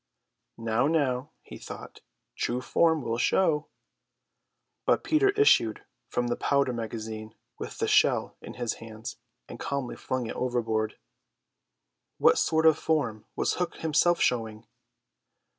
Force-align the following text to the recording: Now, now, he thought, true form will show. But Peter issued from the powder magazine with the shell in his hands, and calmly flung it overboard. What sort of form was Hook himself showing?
Now, 0.57 0.87
now, 0.87 1.29
he 1.43 1.59
thought, 1.59 2.01
true 2.35 2.59
form 2.59 3.03
will 3.03 3.19
show. 3.19 3.67
But 4.83 5.03
Peter 5.03 5.29
issued 5.29 5.83
from 6.09 6.25
the 6.25 6.35
powder 6.35 6.73
magazine 6.73 7.35
with 7.59 7.77
the 7.77 7.87
shell 7.87 8.35
in 8.41 8.55
his 8.55 8.73
hands, 8.81 9.17
and 9.47 9.59
calmly 9.59 9.95
flung 9.95 10.25
it 10.25 10.35
overboard. 10.35 10.97
What 12.17 12.39
sort 12.39 12.65
of 12.65 12.79
form 12.79 13.27
was 13.35 13.53
Hook 13.57 13.75
himself 13.75 14.19
showing? 14.19 14.65